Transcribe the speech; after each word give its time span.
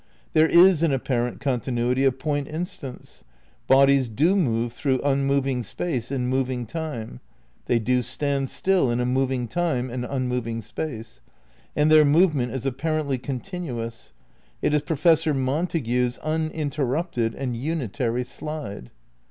There 0.33 0.49
is 0.49 0.81
an 0.81 0.91
apparent 0.91 1.39
continuity 1.39 2.05
of 2.05 2.17
point 2.17 2.47
instants; 2.47 3.23
bodies 3.67 4.09
do 4.09 4.35
move 4.35 4.73
through 4.73 4.99
unmoving 5.03 5.61
space 5.61 6.11
in 6.11 6.25
moving 6.27 6.65
time; 6.65 7.19
they 7.67 7.77
do 7.77 8.01
stand 8.01 8.49
still 8.49 8.89
in 8.89 8.99
a 8.99 9.05
moving 9.05 9.47
time 9.47 9.91
and 9.91 10.03
unmoving 10.03 10.63
space; 10.63 11.21
and 11.75 11.91
their 11.91 12.03
move 12.03 12.33
ment 12.33 12.51
is 12.51 12.65
apparently 12.65 13.19
continuous; 13.19 14.11
it 14.59 14.73
is 14.73 14.81
Professor 14.81 15.35
Mon 15.35 15.67
tague's 15.67 16.17
"uninterrupted 16.23 17.35
and 17.35 17.55
unitary 17.55 18.23
slide." 18.25 18.89